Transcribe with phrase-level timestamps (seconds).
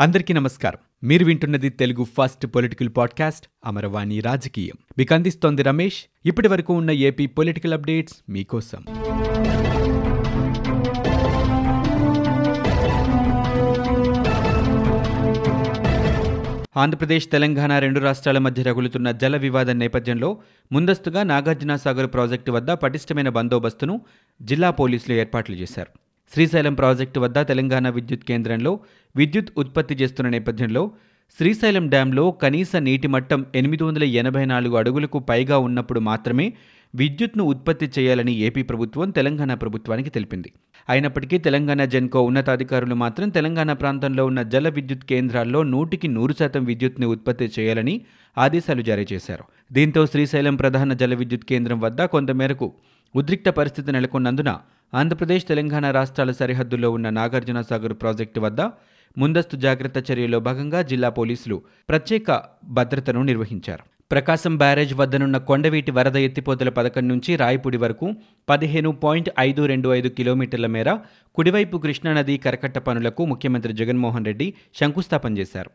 [0.00, 1.08] అందరికీ నమస్కారం.
[1.08, 4.74] మీరు వింటున్నది Telugu first political podcast Amaravani రాజకీయం.
[4.98, 6.04] మీకు అందిస్తోంది రమేష్.
[6.26, 8.84] ఇప్పటి వరకు ఉన్న ఏపీ పొలిటికల్ అప్డేట్స్ మీకోసం.
[16.76, 20.38] ఆంధ్రప్రదేశ్ తెలంగాణ రెండు రాష్ట్రాల మధ్య రగులుతున్న జల వివాదం నేపథ్యంలో
[20.72, 24.00] ముందస్తుగా నాగార్జునసాగర్ ప్రాజెక్టు వద్ద పటిష్టమైన బందోబస్తును
[24.42, 26.09] జిల్లా పోలీసులు ఏర్పాట్లు చేశారు.
[26.32, 28.72] శ్రీశైలం ప్రాజెక్టు వద్ద తెలంగాణ విద్యుత్ కేంద్రంలో
[29.14, 30.82] విద్యుత్ ఉత్పత్తి చేస్తున్న నేపథ్యంలో
[31.38, 36.46] శ్రీశైలం డ్యాంలో కనీస నీటి మట్టం ఎనిమిది వందల ఎనభై నాలుగు అడుగులకు పైగా ఉన్నప్పుడు మాత్రమే
[36.94, 40.52] విద్యుత్ను ఉత్పత్తి చేయాలని ఏపీ ప్రభుత్వం తెలంగాణ ప్రభుత్వానికి తెలిపింది.
[40.88, 47.06] అయినప్పటికీ తెలంగాణ జెన్కో ఉన్నతాధికారులు మాత్రం తెలంగాణ ప్రాంతంలో ఉన్న జల విద్యుత్ కేంద్రాల్లో నూటికి నూరు శాతం విద్యుత్ని
[47.06, 48.00] ఉత్పత్తి చేయాలని
[48.38, 49.44] ఆదేశాలు జారీ చేశారు.
[49.72, 52.72] దీంతో శ్రీశైలం ప్రధాన జల విద్యుత్ కేంద్రం వద్ద కొంతమేరకు
[53.16, 54.58] ఉద్రిక్త పరిస్థితి నెలకొన్నందున
[54.94, 58.60] ఆంధ్రప్రదేశ్ తెలంగాణ రాష్ట్రాల సరిహద్దుల్లో ఉన్న నాగార్జున సాగర్ ప్రాజెక్టు వద్ద
[59.18, 63.99] ముందస్తు జాగ్రత్త చర్యలో భాగంగా జిల్లా పోలీసులు ప్రత్యేక భద్రతను నిర్వహించారు.
[64.10, 68.06] ప్రకాశం బ్యారేజ్ వద్దనున్న కొండవీటి వరద ఎత్తిపోతల పథకం నుంచి రాయపూడి వరకు
[68.48, 70.98] పదిహేను పాయింట్ ఐదు రెండు ఐదు కిలోమీటర్ల మేర
[71.34, 75.70] కుడివైపు కృష్ణానది కరకట్ట పనులకు ముఖ్యమంత్రి జగన్మోహన్ రెడ్డి శంకుస్థాపన చేశారు.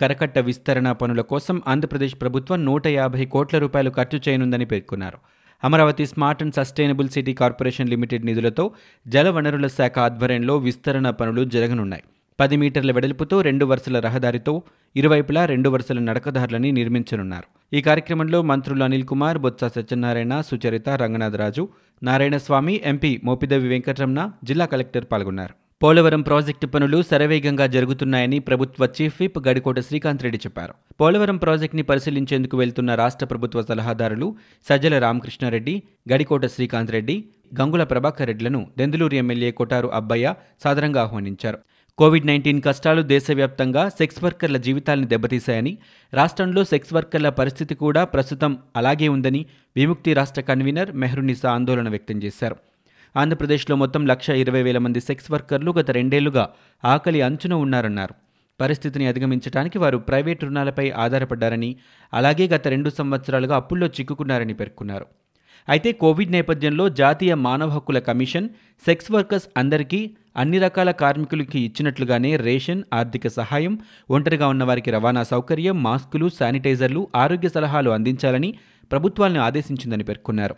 [0.00, 5.18] కరకట్ట విస్తరణ పనుల కోసం ఆంధ్రప్రదేశ్ ప్రభుత్వం నూట యాభై కోట్ల రూపాయలు ఖర్చు చేయనుందని పేర్కొన్నారు.
[5.64, 8.72] Amaravati smart and sustainable city corporation limited నిధులతో
[9.08, 12.02] జలవనరుల శాఖ ఆధ్వర్యంలో విస్తరణ పనులు జరగనున్నాయి.
[12.38, 14.62] పది మీటర్ల వెడల్పుతో రెండు వరుసల రహదారితో
[14.96, 17.46] ఇరువైపులా రెండు వరుసల నడకదారులని నిర్మించనున్నారు.
[17.76, 21.68] ఈ కార్యక్రమంలో మంత్రులు అనిల్ కుమార్ బొత్స సత్యనారాయణ సుచరిత రంగనాథరాజు
[22.02, 25.54] నారాయణస్వామి ఎంపీ మోపిదేవి వెంకటరమణ జిల్లా కలెక్టర్ పాల్గొన్నారు.
[25.82, 30.74] పోలవరం ప్రాజెక్టు పనులు శరవేగంగా జరుగుతున్నాయని ప్రభుత్వ చీఫ్ విప్ గడికోట శ్రీకాంత్ రెడ్డి చెప్పారు.
[31.00, 34.36] పోలవరం ప్రాజెక్టుని పరిశీలించేందుకు వెళ్తున్న రాష్ట్ర ప్రభుత్వ సలహాదారులు
[34.68, 35.82] సజ్జల రామకృష్ణారెడ్డి
[36.12, 37.24] గడికోట శ్రీకాంత్ రెడ్డి
[37.60, 41.58] గంగుల ప్రభాకర్ రెడ్లను దెందులూరు ఎమ్మెల్యే కొటారు అబ్బయ్య సాదరంగా ఆహ్వానించారు.
[41.98, 45.78] కోవిడ్ నైన్టీన్ కష్టాలు దేశవ్యాప్తంగా సెక్స్ వర్కర్ల జీవితాలను దెబ్బతీశాయని
[46.14, 52.56] రాష్ట్రంలో సెక్స్ వర్కర్ల పరిస్థితి కూడా ప్రస్తుతం అలాగే ఉందని విముక్తి రాష్ట్ర కన్వీనర్ మెహరునిసా ఆందోళన వ్యక్తం చేశారు.
[53.16, 56.50] ఆంధ్రప్రదేశ్లో మొత్తం లక్ష ఇరవై వేల మంది సెక్స్ వర్కర్లు గత రెండేళ్ళుగా
[56.84, 58.14] ఆకలి అంచున ఉన్నారన్నారు.
[58.60, 61.76] పరిస్థితిని అధిగమించడానికి వారు ప్రైవేట్ రుణాలపై ఆధారపడ్డారని
[62.14, 65.06] అలాగే గత రెండు సంవత్సరాలుగా అప్పుల్లో చిక్కుకున్నారని పేర్కొన్నారు.
[65.68, 68.48] అయితే కోవిడ్ నేపథ్యంలో జాతీయ మానవ హక్కుల కమిషన్
[68.84, 70.00] సెక్స్ వర్కర్స్ అందరికీ
[70.36, 73.74] అన్ని రకాల కార్మికులకి ఇచ్చినట్లుగానే రేషన్ ఆర్థిక సహాయం
[74.10, 78.54] ఒంటరిగా ఉన్న వారికి రవాణా సౌకర్యం మాస్కులు శానిటైజర్లు ఆరోగ్య సలహాలు అందించాలని
[78.92, 80.54] ప్రభుత్వాలను ఆదేశించిందని పేర్కొన్నారు.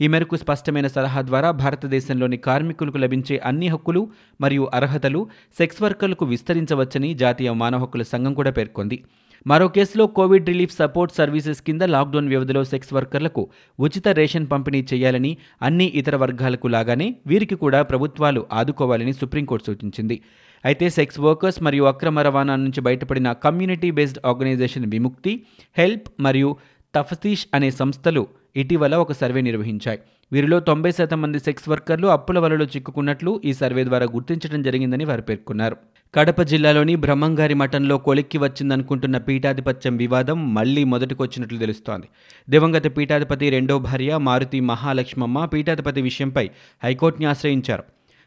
[0.00, 4.10] ఈ మేరకు స్పష్టమైన సలహా ద్వారా భారతదేశంలోని కార్మికులకు లభించే అన్ని హక్కులు
[4.40, 5.28] మరియు అర్హతలు
[5.58, 9.04] సెక్స్ వర్కర్లకు విస్తరించవచ్చని జాతీయ మానవ హక్కుల సంఘం కూడా పేర్కొంది.
[9.46, 13.48] మరో కేసులో కోవిడ్ రిలీఫ్ సపోర్ట్ సర్వీసెస్ కింద లాక్డౌన్ వ్యవధిలో సెక్స్ వర్కర్లకు
[13.80, 20.22] ఉచిత రేషన్ పంపిణీ చేయాలని అన్ని ఇతర వర్గాలకు లాగానే వీరికి కూడా ప్రభుత్వాలు ఆదుకోవాలని సుప్రీంకోర్టు సూచించింది.
[20.64, 25.42] అయితే సెక్స్ వర్కర్స్ మరియు అక్రమ రవాణా నుంచి బయటపడిన community based organization Vimukthi
[25.78, 26.56] help మరియు
[26.94, 28.26] తఫతీష్ అనే సంస్థలు
[28.58, 29.98] ఇటీవల ఒక సర్వే నిర్వహించాయి.
[30.32, 35.22] వీరిలో తొంభై శాతం మంది సెక్స్ వర్కర్లు అప్పుల వలలో చిక్కుకున్నట్లు ఈ సర్వే ద్వారా గుర్తించడం జరిగిందని వారు
[35.22, 35.76] పేర్కొన్నారు.
[36.14, 42.08] కడప జిల్లాలోని బ్రహ్మంగారి మఠంలో కొలిక్కి వచ్చిందనుకుంటున్న పీఠాధిపత్యం వివాదం మళ్ళీ మొదటికొచ్చినట్లు తెలుస్తోంది.
[42.50, 46.50] దివంగత పీఠాధిపతి రెండో భార్య మారుతి మహాలక్ష్మమ్మ పీఠాధిపతి విషయంపై
[46.84, 47.82] హైకోర్టుని ఆశ్రయించారు.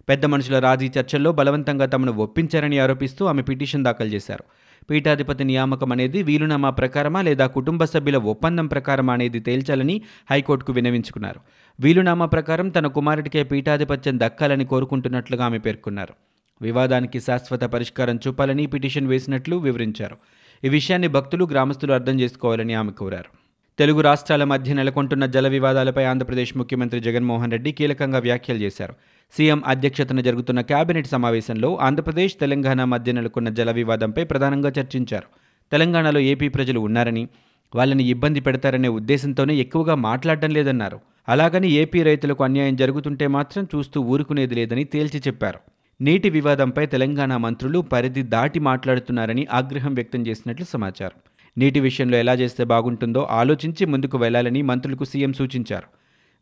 [0.09, 4.43] పెద్ద మనుషుల రాజీ చర్చల్లో బలవంతంగా తమను ఒప్పించారని ఆరోపిస్తూ ఆమె పిటిషన్ దాఖలు చేశారు.
[4.89, 11.39] పీఠాధిపతి నియామకం అనేది వీలునామా ప్రకారమా లేదా కుటుంబ సభ్యుల ఒప్పందం ప్రకారమా అనేది తేల్చాలని హైకోర్టుకు వినవించుకున్నారు
[11.79, 16.13] వీలునామా ప్రకారం తన కుమారుడికే పీఠాధిపత్యం దక్కాలని కోరుకుంటున్నట్లుగా ఆమె పేర్కొన్నారు.
[16.61, 20.17] వివాదానికి శాశ్వత పరిష్కారం చూపాలని పిటిషన్ వేసినట్లు వివరించారు.
[20.65, 23.40] ఈ విషయాన్ని భక్తులు గ్రామస్తులు అర్థం చేసుకోవాలని ఆమె కోరారు.
[23.79, 28.93] తెలుగు రాష్ట్రాల మధ్య నెలకొంటున్న జల వివాదాలపై ఆంధ్రప్రదేశ్ ముఖ్యమంత్రి జగన్మోహన్ రెడ్డి కీలకంగా వ్యాఖ్యలు చేశారు.
[29.33, 35.27] సీఎం అధ్యక్షతన జరుగుతున్న కేబినెట్ సమావేశంలో ఆంధ్రప్రదేశ్ తెలంగాణ మధ్య నెలకొన్న జల వివాదంపై ప్రధానంగా చర్చించారు.
[35.71, 37.27] తెలంగాణలో ఏపీ ప్రజలు ఉన్నారని
[37.75, 40.99] వాళ్ళని ఇబ్బంది పెడతారనే ఉద్దేశంతోనే ఎక్కువగా మాట్లాడడం లేదన్నారు.
[41.27, 45.59] అలాగని ఏపీ రైతులకు అన్యాయం జరుగుతుంటే మాత్రం చూస్తూ ఊరుకునేది లేదని తేల్చి చెప్పారు.
[46.01, 51.19] నీటి వివాదంపై తెలంగాణ మంత్రులు పరిధి దాటి మాట్లాడుతున్నారని ఆగ్రహం వ్యక్తం చేసినట్లు సమాచారం.
[51.57, 55.87] నీటి విషయంలో ఎలా చేస్తే బాగుంటుందో ఆలోచించి ముందుకు వెళ్ళాలని మంత్రులకు సీఎం సూచించారు.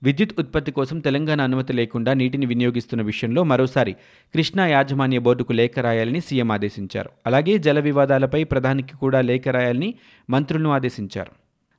[0.03, 3.93] విద్యుత్ ఉత్పత్తి కోసం తెలంగాణ అనుమతి లేకుండా నీటిని వినియోగిస్తున్న విషయంలో మరోసారి
[4.33, 7.09] కృష్ణా యాజమాన్య బోర్డుకు లేఖ రాయాలని సీఎం ఆదేశించారు.
[7.27, 9.95] అలాగే జల వివాదాలపై ప్రధానికి కూడా లేఖ రాయాలని
[10.29, 11.31] మంత్రులను ఆదేశించారు.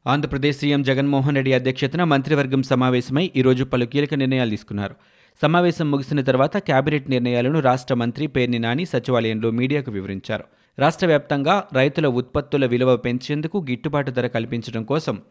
[0.09, 4.95] ఆంధ్రప్రదేశ్ సీఎం జగన్మోహన్ రెడ్డి అధ్యక్షతన మంత్రివర్గం సమావేశమై ఈరోజు పలు కీలక నిర్ణయాలు తీసుకున్నారు.
[5.43, 10.45] సమావేశం ముగిసిన తర్వాత కేబినెట్ నిర్ణయాలను రాష్ట్ర మంత్రి పేర్ని నాని సచివాలయంలో మీడియాకు వివరించారు.
[10.79, 15.23] రాష్ట్ర వ్యాప్తంగా రైతుల ఉత్పత్తుల విలువ పెంచేందుకు గిట్టుబాటు ధర కల్పించడం కోసం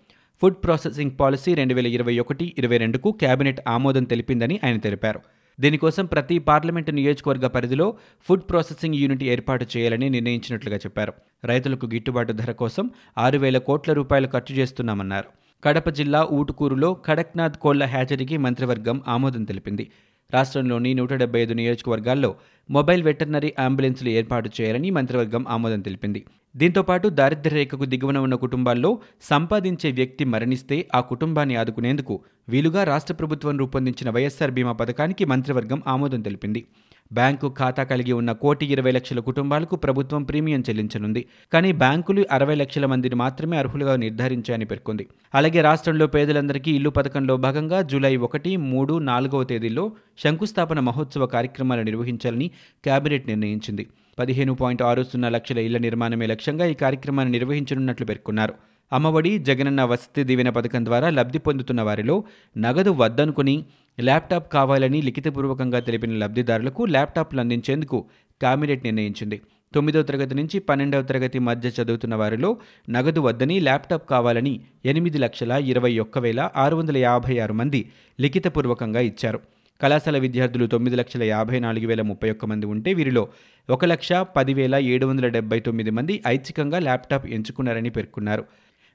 [0.41, 5.19] ఫుడ్ ప్రాసెసింగ్ పాలసీ రెండు వేల ఇరవై ఒకటి ఇరవై రెండుకు కేబినెట్ ఆమోదం తెలిపిందని ఆయన తెలిపారు.
[5.59, 7.97] దీనికోసం ప్రతి పార్లమెంటు నియోజకవర్గ పరిధిలో
[8.27, 11.13] ఫుడ్ ప్రాసెసింగ్ యూనిట్ ఏర్పాటు చేయాలని నిర్ణయించినట్లుగా చెప్పారు.
[11.45, 15.27] రైతులకు గిట్టుబాటు ధర కోసం ఆరు వేల కోట్ల రూపాయలు ఖర్చు చేస్తున్నామన్నారు.
[15.63, 19.91] కడప జిల్లా ఊటుకూరులో కడక్నాథ్ కోళ్ళ హ్యాచరీకి మంత్రివర్గం ఆమోదం తెలిపింది.
[20.33, 22.29] రాష్ట్రంలోని నూట డెబ్బై ఐదు నియోజకవర్గాల్లో
[22.69, 26.21] మొబైల్ వెటర్నరీ అంబులెన్సులు ఏర్పాటు చేయాలని మంత్రివర్గం ఆమోదం తెలిపింది.
[26.55, 33.13] దీంతో పాటు దారిద్ర్య రేఖకు దిగువన ఉన్న కుటుంబాల్లో సంపాదించే వ్యక్తి మరణిస్తే ఆ కుటుంబాన్ని ఆదుకునేందుకు వీలుగా రాష్ట్ర
[33.13, 36.65] ప్రభుత్వం రూపొందించిన వైఎస్సార్ బీమా పథకానికి మంత్రివర్గం ఆమోదం తెలిపింది.
[37.13, 41.25] బ్యాంకు ఖాతా కలిగి ఉన్న కోటి ఇరవై లక్షల కుటుంబాలకు ప్రభుత్వం ప్రీమియం చెల్లించనుంది.
[41.53, 45.07] కానీ బ్యాంకులు అరవై లక్షల మందిని మాత్రమే అర్హులుగా నిర్ధారించాయని పేర్కొంది.
[45.35, 49.91] అలాగే రాష్ట్రంలో పేదలందరికీ ఇల్లు పథకంలో భాగంగా జూలై ఒకటి మూడు నాలుగవ తేదీల్లో
[50.23, 52.51] శంకుస్థాపన మహోత్సవ కార్యక్రమాలు నిర్వహించాలని
[52.85, 53.87] కేబినెట్ నిర్ణయించింది.
[54.19, 58.53] పదిహేను పాయింట్ ఆరు సున్నా లక్షల ఇళ్ళ నిర్మాణమే లక్ష్యంగా ఈ కార్యక్రమాన్ని నిర్వహించనున్నట్లు పేర్కొన్నారు.
[58.91, 62.23] అమ్మఒడి జగనన్న వసతి దీవెన పథకం ద్వారా లబ్ధి పొందుతున్న వారిలో
[62.57, 63.55] నగదు వద్దనుకుని
[63.99, 67.97] ల్యాప్టాప్ కావాలని లిఖితపూర్వకంగా తెలిపిన లబ్ధిదారులకు ల్యాప్టాప్లు అందించేందుకు
[68.41, 69.41] కేబినెట్ నిర్ణయించింది.
[69.75, 72.57] తొమ్మిదవ తరగతి నుంచి పన్నెండవ తరగతి మధ్య చదువుతున్న వారిలో
[72.89, 74.53] నగదు వద్దని ల్యాప్టాప్ కావాలని
[74.85, 77.81] ఎనిమిది లక్షల ఇరవై ఒక్క వేల ఆరు వందల యాభై ఆరు మంది
[78.19, 79.39] లిఖితపూర్వకంగా ఇచ్చారు.
[79.81, 83.21] కళాశాల విద్యార్థులు తొమ్మిది లక్షల యాభై నాలుగు వేల ముప్పై ఒక్క మంది ఉంటే వీరిలో
[83.69, 88.43] ఒక లక్ష పదివేల ఏడు వందల డెబ్బై తొమ్మిది మంది ఐచ్ఛికంగా ల్యాప్టాప్ ఎంచుకున్నారని పేర్కొన్నారు.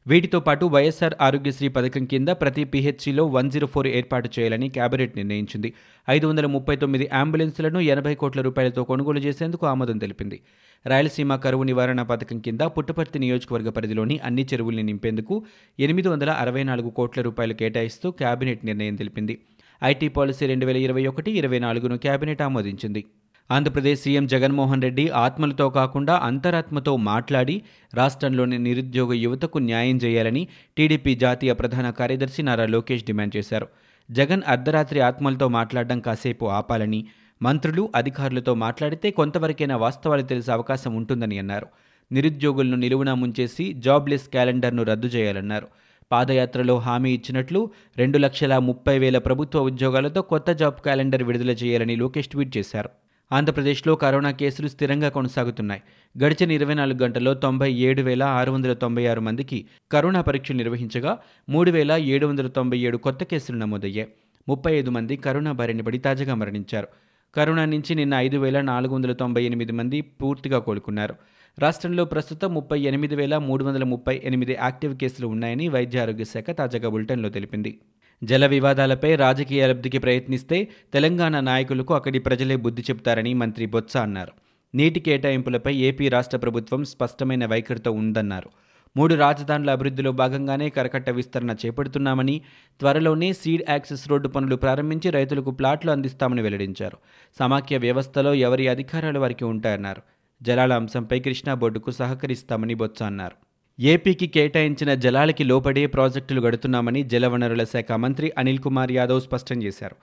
[0.08, 5.74] వీటితో పాటు వైఎస్ఆర్ ఆరోగ్యశ్రీ పథకం కింద ప్రతి పీహెచ్సీలో వన్ జీరో ఫోర్ ఏర్పాటు చేయాలని కేబినెట్ నిర్ణయించింది.
[6.10, 10.38] ఐదు వందల ముప్పై తొమ్మిది అంబులెన్సులను ఎనభై కోట్ల రూపాయలతో కొనుగోలు చేసేందుకు ఆమోదం తెలిపింది.
[10.86, 15.44] రాయలసీమ కరువు నివారణ పథకం కింద పుట్టపర్తి నియోజకవర్గ పరిధిలోని అన్ని చెరువుల్ని నింపేందుకు
[15.78, 19.36] ఎనిమిది వందల అరవై నాలుగు కోట్ల రూపాయలు కేటాయిస్తూ కేబినెట్ నిర్ణయం తెలిపింది.
[19.84, 23.04] ఐటీ పాలసీ రెండు వేల ఇరవై ఒకటి ఇరవై నాలుగును కేబినెట్ ఆమోదించింది.
[23.50, 27.62] ఆంధ్రప్రదేశ్ సీఎం జగన్మోహన్ రెడ్డి ఆత్మలతో కాకుండా అంతరాత్మతో మాట్లాడి
[27.94, 33.68] రాష్ట్రంలోని నిరుద్యోగ యువతకు న్యాయం చేయాలని టీడీపీ జాతీయ ప్రధాన కార్యదర్శి నారా లోకేష్ డిమాండ్ చేశారు.
[34.10, 37.00] జగన్ అర్ధరాత్రి ఆత్మలతో మాట్లాడడం కాసేపు ఆపాలని
[37.42, 41.66] మంత్రులు అధికారులతో మాట్లాడితే కొంతవరకైనా వాస్తవాలు తెలిసే అవకాశం ఉంటుందని అన్నారు.
[42.12, 45.68] నిరుద్యోగులను నిలువున ముంచేసి జాబ్లెస్ క్యాలెండర్ను రద్దు చేయాలన్నారు.
[46.12, 52.28] పాదయాత్రలో హామీ ఇచ్చినట్లు రెండు లక్షల ముప్పై వేల ప్రభుత్వ ఉద్యోగాలతో కొత్త జాబ్ క్యాలెండర్ విడుదల చేయాలని లోకేష్
[52.28, 52.88] ట్వీట్ చేశారు.
[53.32, 55.82] ఆంధ్రప్రదేశ్లో కరోనా కేసులు స్థిరంగా కొనసాగుతున్నాయి.
[56.24, 61.18] గడిచిన ఇరవై నాలుగు గంటల్లో తొంభై ఏడు వేల ఆరు వందల తొంభై ఆరు మందికి కరోనా పరీక్షలు నిర్వహించగా
[61.48, 64.08] మూడు వేల ఏడు వందల తొంభై ఏడు కొత్త కేసులు నమోదయ్యాయి.
[64.48, 66.88] ముప్పై ఐదు మంది కరోనా బారిన పడి తాజాగా మరణించారు.
[67.34, 71.14] కరోనా నుంచి నిన్న ఐదు వేల నాలుగు వందల తొంభై ఎనిమిది మంది పూర్తిగా కోలుకున్నారు.
[71.58, 76.50] రాష్ట్రంలో ప్రస్తుతం ముప్పై ఎనిమిది వేల మూడు వందల ముప్పై ఎనిమిది యాక్టివ్ కేసులు ఉన్నాయని వైద్య ఆరోగ్య శాఖ
[76.50, 77.78] తాజాగా బులెటిన్లో తెలిపింది.
[78.24, 84.32] జల వివాదాలపై రాజకీయ లబ్ధికి ప్రయత్నిస్తే తెలంగాణ నాయకులకు అక్కడి ప్రజలే బుద్ధి చెబుతారని మంత్రి బొత్స అన్నారు.
[84.74, 88.50] నీటి కేటాయింపులపై ఏపీ రాష్ట్ర ప్రభుత్వం స్పష్టమైన వైఖరితో ఉందన్నారు.
[88.96, 92.40] మూడు రాజధానుల అభివృద్ధిలో భాగంగానే కరకట్ట విస్తరణ చేపడుతున్నామని
[92.80, 96.98] త్వరలోనే సీడ్ యాక్సెస్ రోడ్డు పనులు ప్రారంభించి రైతులకు ప్లాట్లు అందిస్తామని వెల్లడించారు.
[97.38, 100.02] సమాఖ్య వ్యవస్థలో ఎవరి అధికారాలు వారికి ఉంటాయన్నారు.
[100.46, 103.36] జలాల అంశంపై కృష్ణా బోర్డుకు సహకరిస్తామని బొత్స అన్నారు.
[103.82, 109.96] ఏపీకి కేటాయించిన జలాలకి లోపడే ప్రాజెక్టులు గడుతున్నామని జలవనరుల శాఖ మంత్రి అనిల్ కుమార్ యాదవ్ స్పష్టం చేశారు.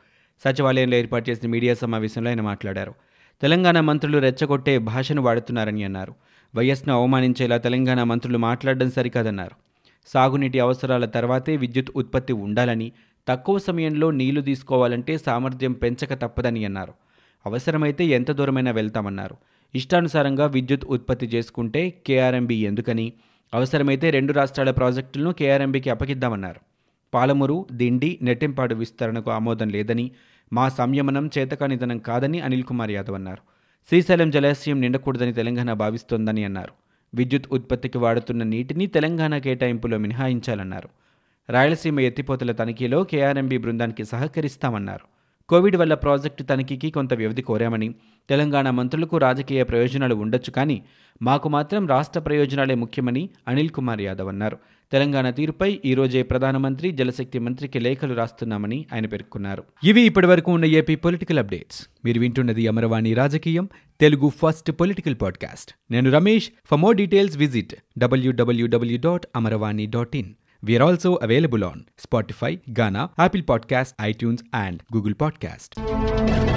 [0.45, 2.93] సచివాలయంలో ఏర్పాటు చేసిన మీడియా సమావేశంలో ఆయన మాట్లాడారు.
[3.41, 6.15] తెలంగాణ మంత్రులు రెచ్చగొట్టే భాషను వాడుతున్నారని అన్నారు.
[6.55, 9.55] వైఎస్ను అవమానించేలా తెలంగాణ మంత్రులు మాట్లాడడం సరికాదన్నారు.
[10.07, 12.91] సాగునీటి అవసరాల తర్వాతే విద్యుత్ ఉత్పత్తి ఉండాలని
[13.27, 16.93] తక్కువ సమయంలో నీళ్ళు తీసుకోవాలంటే సామర్థ్యం పెంచక తప్పదని అన్నారు.
[17.45, 19.37] అవసరమైతే ఎంత దూరమైనా వెళ్తామన్నారు.
[19.75, 23.13] ఇష్టానుసారంగా విద్యుత్ ఉత్పత్తి చేసుకుంటే కేఆర్ఎంబీ ఎందుకని?
[23.53, 26.59] అవసరమైతే రెండు రాష్ట్రాల ప్రాజెక్టులను కేఆర్ఎంబీకి అప్పగిద్దామన్నారు.
[27.13, 30.11] పాలమూరు దిండి నెట్టింపాడు విస్తరణకు ఆమోదం లేదని
[30.53, 33.41] మా సంయమనం చేతకానిదనం కాదని అనిల్ కుమార్ యాదవ్ అన్నారు.
[33.87, 36.73] శ్రీశైలం జలాశయం నిండకూడదని తెలంగాణ భావిస్తోందని అన్నారు.
[37.13, 40.89] విద్యుత్ ఉత్పత్తికి వాడుతున్న నీటిని తెలంగాణ కేటాయింపులో మినహాయించాలన్నారు.
[41.49, 45.10] రాయలసీమ ఎత్తిపోతల తనిఖీలో కేఆర్ఎంబీ బృందానికి సహకరిస్తామన్నారు.
[45.51, 47.93] కోవిడ్ వల్ల ప్రాజెక్టు తనిఖీకి కొంత వ్యవధి కోరామని
[48.29, 50.83] తెలంగాణ మంత్రులకు రాజకీయ ప్రయోజనాలు ఉండొచ్చు కానీ
[51.21, 54.57] మాకు మాత్రం రాష్ట్ర ప్రయోజనాలే ముఖ్యమని అనిల్ కుమార్ యాదవ్ అన్నారు.
[54.91, 59.63] తెలంగాణ తీరుపై ఈరోజే ప్రధానమంత్రి జలశక్తి మంత్రికి లేఖలు రాస్తున్నామని ఆయన పేర్కొన్నారు.
[59.83, 61.87] ఇవి ఇప్పటివరకు ఉన్న ఏపీ పొలిటికల్ అప్డేట్స్.
[62.05, 63.69] మీరు వింటున్నది అమరవాణి రాజకీయం
[64.01, 65.73] తెలుగు ఫస్ట్ పొలిటికల్ పాడ్కాస్ట్.
[65.91, 66.49] నేను Ramesh.
[66.65, 70.29] For more details visit W W W dot Amaravani dot in.
[70.63, 76.50] We are also available on Spotify, Ghana, Apple Podcast, iTunes, and Google Podcast.